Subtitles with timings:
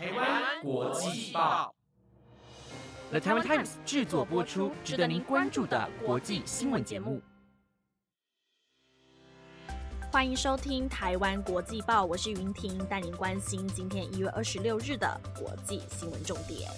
[0.00, 1.74] 台湾国际报
[3.10, 7.20] ，The Taiwan Times 制作播出，值得您关注的国际新闻节目。
[10.10, 16.70] 欢迎收听台湾国际报，我是云婷，带您关心今天一月二十六日的国际新闻重点。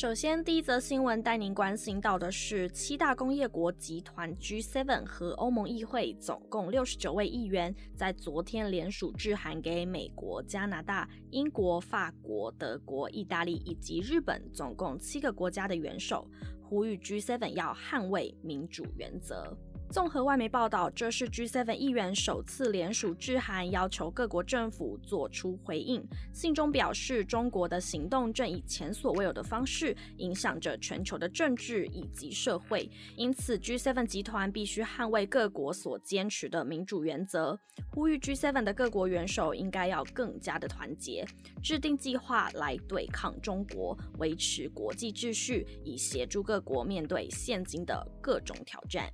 [0.00, 16.30] 首先，第一则新闻带您关心到的是，七大工业国集团 G7 和欧盟议会总共六十九位议员，在昨天联署致函给美国、加拿大、英国、法国、德国、意大利以及日本，总共七个国家的元首，
[16.62, 19.58] 呼吁 G7 要捍卫民主原则。
[19.90, 26.06] 综合外媒报道，这是 G7 议员首次联署致函，要求各国政府做出回应。
[26.30, 37.58] 信中表示，中国的行动正以前所未有的方式影响着全球的政治以及社会，因此 G7 集团必须捍卫各国所坚持的民主原则，
[37.90, 41.26] 呼吁 G7 的各国元首应该要更加的团结，
[41.62, 49.10] 制定计划来对抗中国，维持国际秩序，以协助各国面对现今的各种挑战。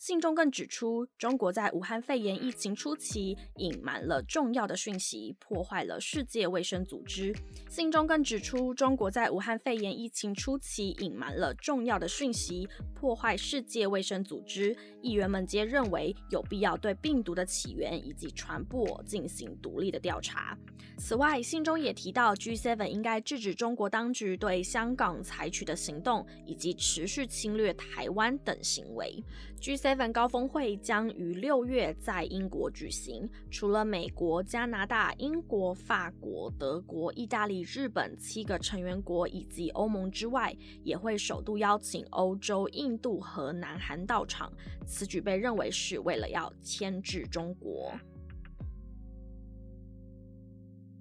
[0.00, 7.36] 信中更指出，中国在武汉肺炎疫情初期隐瞒了重要的讯息，破坏了世界卫生组织。
[7.68, 14.74] 信中更指出，中国在武汉肺炎疫情初期隐瞒了重要的讯息，破坏世界卫生组织。
[15.02, 20.56] 议员们皆认为有必要对病毒的起源以及传播进行独立的调查。
[20.96, 29.22] 此外，信中也提到，G7 应该制止中国当局对香港采取的行动，以及持续侵略台湾等行为。
[29.60, 29.89] G7。
[29.90, 33.28] G7 高峰会将于六月在英国举行。
[33.50, 44.52] 除了美国、加拿大、英国、法国、德国、意大利、日本七个成员国以及欧盟之外，也会首度邀请欧洲、印度和南韩到场。
[44.86, 47.92] 此举被认为是为了要牵制中国。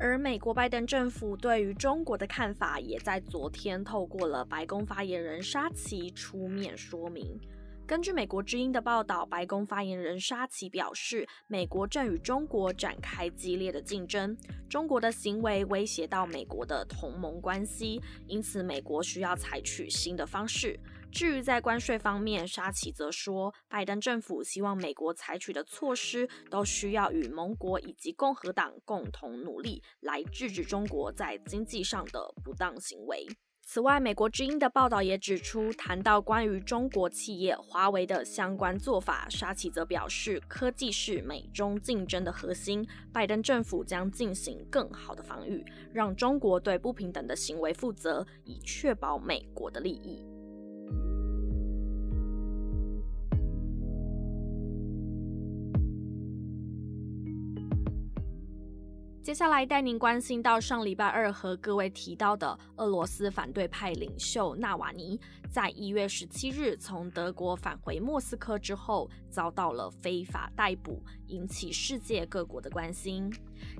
[0.00, 7.38] 而美国拜登政府对于中国的看法，也在昨天透过了白宫发言人沙奇出面说明。
[7.84, 14.36] 根据美国之音的报道，白宫发言人沙奇表示，美国正与中国展开激烈的竞争，
[14.70, 20.78] 中国的行为威胁到美国的同盟关系，因此美国需要采取新的方式。
[21.10, 33.26] 至于在关税方面，沙奇则说，拜登政府希望美国采取的措施都需要与盟国以及共和党共同努力，来制止中国在经济上的不当行为。
[33.64, 50.22] 此外，美国之音的报道也指出，谈到关于中国企业华为的相关做法，沙奇则表示，科技是美中竞争的核心，拜登政府将进行更好的防御，让中国对不平等的行为负责，以确保美国的利益。
[59.22, 65.18] 接下来带您关心到上礼拜二和各位提到的俄罗斯反对派领袖纳瓦尼，
[65.48, 73.32] 在一月十七日从德国返回莫斯科之后，遭到了非法逮捕，引起世界各国的关心。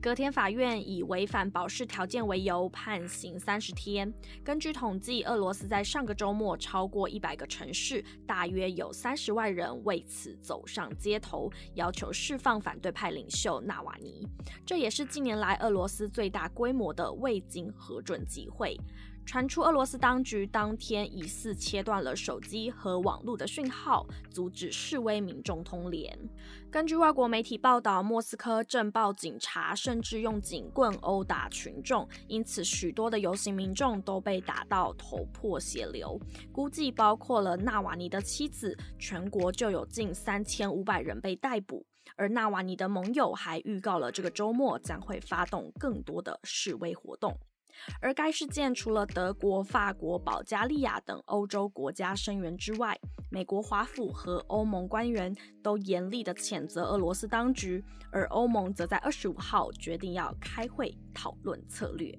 [0.00, 4.12] 隔天，法院以违反保释条件为由判刑三十天。
[4.44, 14.26] 根据统计，俄罗斯在上个周末，超过一百个城市，大约有三十万人为此走上街头，要求释放反对派领袖纳瓦尼。
[14.64, 18.78] 这也是近年来俄罗斯最大规模的未经核准集会。
[19.28, 26.18] 传出俄罗斯当局当天疑似切断了手机和网络的讯号，阻止示威民众通联。
[26.70, 36.18] 根据外国媒体报道，莫斯科正暴警察甚至用警棍殴打群众，因此许多的游行民众都被打到头破血流。
[36.50, 41.84] 估计包括了纳瓦尼的妻子，全国就有近三千五百人被逮捕。
[42.16, 47.38] 而纳瓦尼的盟友还预告了这个周末将会发动更多的示威活动。
[48.00, 52.98] 而该事件除了德国、法国、保加利亚等欧洲国家声援之外，
[53.30, 62.18] 美国华府和欧盟官员都严厉的谴责俄罗斯当局，而欧盟则在二十五号决定要开会讨论策略。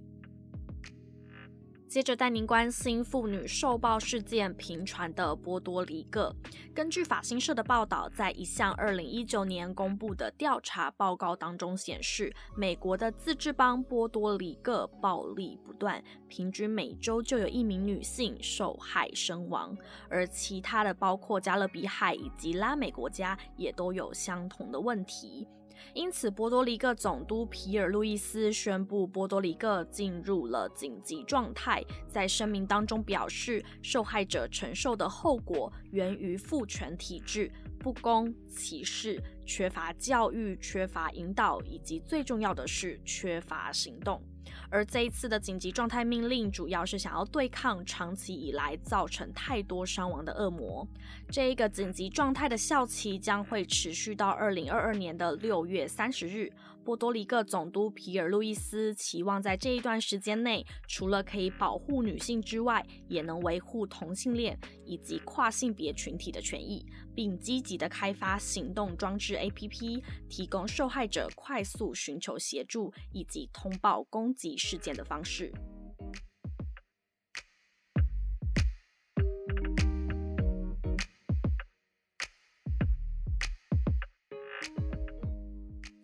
[1.89, 6.31] 接着带您关心妇女受暴事件频传的波多黎各。
[6.71, 19.75] 根据法新社的报道，在一项二零一九年公布的调查报告当中显示，美国的自治邦波多黎各暴力不断，平均每周就有一名女性受害身亡。
[20.11, 25.47] 而其他的包括加勒比海以及拉美国家也都有相同的问题。
[25.93, 31.83] 因此，波多黎各总督皮尔路易斯宣布波多黎各进入了紧急状态。
[32.07, 44.21] 在声明当中表示，受害者承受的后果源于父权体制、不公、歧视、缺乏教育、缺乏引导，以及最重要的是缺乏行动。
[44.69, 50.87] 而这一次的紧急状态命令，主要是想要对抗长期以来造成太多伤亡的恶魔。
[51.29, 56.51] 这一个紧急状态的效期将会持续到二零二二年的六月三十日。
[56.89, 66.83] 波多黎各总督皮尔路易斯期望在这一段时间内，除了可以保护女性之外，也能维护同性恋以及跨性别群体的权益，
[67.13, 75.53] 并积极的开发行动装置 APP，提供受害者快速寻求协助以及通报攻击事件的方式。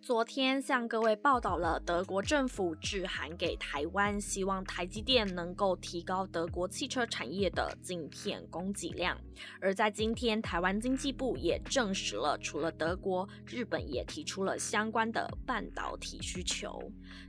[0.06, 9.18] 昨天向各位报道了德国政府致函给台湾，希望台积电能够提高德国汽车产业的晶片供给量。
[9.60, 16.80] 而在今天，台湾经济部也证实了，除了德国，日本也提出了相关的半导体需求。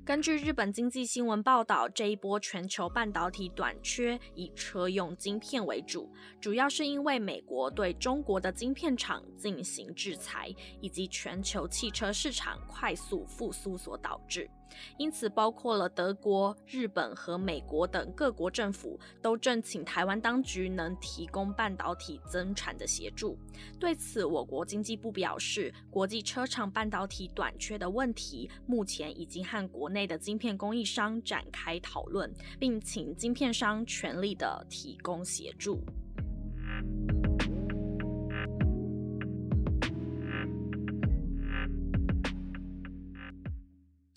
[0.06, 12.60] 根据日本经济新闻报道，这一波全球半导体短缺以车用晶片为主，主要是因为美国对中国的晶片厂进行制裁，以及全球汽车市场。
[12.68, 14.50] 快速复苏所导致，
[14.98, 23.38] 因此包括了德国、日本和美国等各国政府都正请台湾当局能提供半导体增产的协助。
[23.80, 35.82] 对此，我国经济部表示，国际车厂半导体短缺的问题，目前已经和国内的晶片供应商展开讨论，并请晶片商全力的提供协助。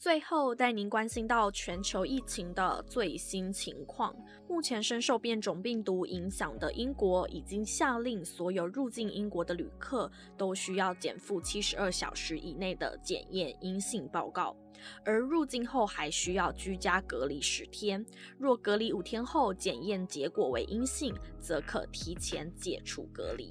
[0.01, 4.17] 最后带您关心到全球疫情的最新情况。
[4.49, 14.57] 目前深受变种病毒影响的英国已经下令，所有入境英国的旅客都需要减负七十二小时以内的检验阴性报告，
[15.05, 18.03] 而入境后还需要居家隔离十天。
[18.39, 23.51] 若隔离五天后检验结果为阴性，则可提前解除隔离。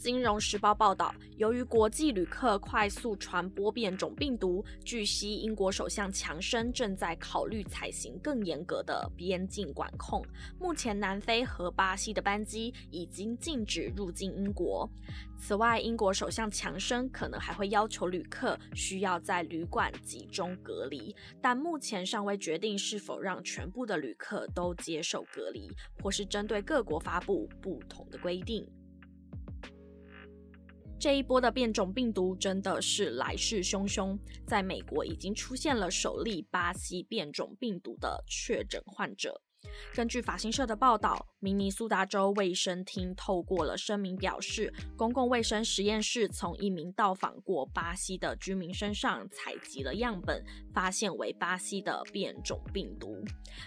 [0.00, 10.24] 金融时报报道，由于国际旅客快速传播变种病毒，据悉英国首相强生正在考虑采行更严格的边境管控。
[10.58, 14.90] 目前，南非和巴西的班机已经禁止入境英国。
[15.38, 25.70] 此外，英国首相强生可能还会要求旅客需要在旅馆集中隔离，但目前尚未决定是否让全部的旅客都接受隔离，
[26.02, 28.66] 或是针对各国发布不同的规定。
[31.00, 39.40] 这一波的变种病毒真的是来势汹汹，在美国已经出现了首例巴西变种病毒的确诊患者。
[39.94, 53.22] 根据法新社的报道，明尼苏达州卫生厅透过了声明表示，公共卫生实验室从一名到访过巴西的居民身上采集了样本，发现为巴西的变种病毒。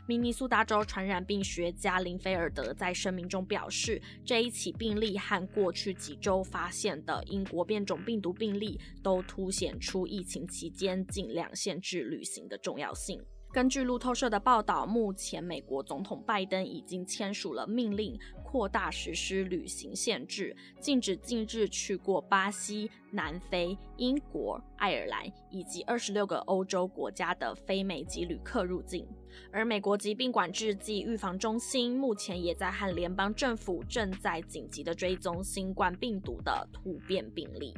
[0.08, 13.22] 明尼苏达州传染病学家林菲尔德在声明中表示，这一起病例和过去几周发现的英国变种病毒病例都凸显出疫情期间尽量限制旅行的重要性。
[13.54, 29.08] 根据路透社的报道，目前美国总统拜登已经签署了命令，扩大实施旅行限制，禁止近日去过巴西、南非、英国、爱尔兰以及二十六个欧洲国家的非美籍旅客入境。
[29.52, 37.72] 而美国疾病管制及预防中心目前也在和联邦政府正在紧急的追踪新冠病毒的突变病例。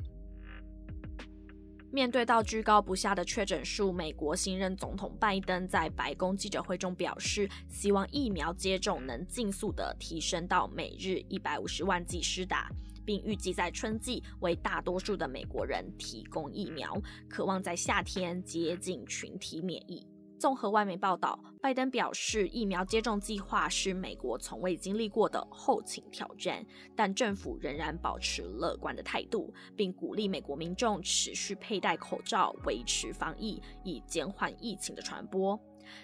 [1.96, 12.70] 面对到居高不下的确诊数，美国新任总统拜登在白宫记者会中表示，希望疫苗接种能尽速的提升到每日一百五十万剂施打，
[13.06, 20.06] 并预计在春季为大多数的美国人提供疫苗，渴望在夏天接近群体免疫。
[20.38, 26.64] 综合外媒报道，拜登表示，疫苗接种计划是美国从未经历过的后勤挑战，
[26.96, 35.60] 但政府仍然保持乐观的态度，并鼓励美国民众持续佩戴口罩，维持防疫，以减缓疫情的传播。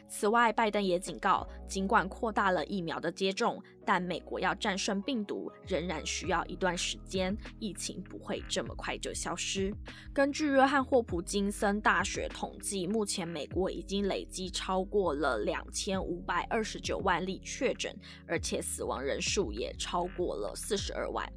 [0.08, 9.74] 此外，拜登也警告，尽管扩大了疫苗的接种，但美国要战胜病毒仍然需要一段时间，疫情不会这么快就消失。
[10.14, 17.96] 根据约翰霍普金森大学统计，目前美国已经累计超过了两千五百二十九万例确诊，
[18.28, 21.28] 而且死亡人数也超过了四十二万。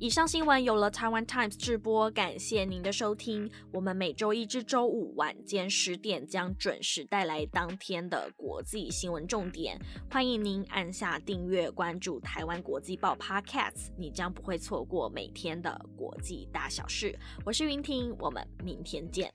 [0.00, 3.50] 以上新闻有了台湾 Times 直播，感谢您的收听。
[3.72, 9.76] 我们每周一至周五晚间十点将准时带来当天的国际新闻重点，
[10.08, 17.18] 欢迎您按下订阅关注台湾国际报 Podcast，你将不会错过每天的国际大小事。
[17.44, 19.34] 我是云婷，我们明天见。